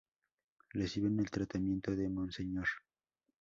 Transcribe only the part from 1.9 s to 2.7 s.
de Monseñor.